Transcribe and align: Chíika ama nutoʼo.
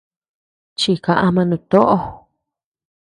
Chíika 0.79 1.13
ama 1.25 1.43
nutoʼo. 1.49 1.95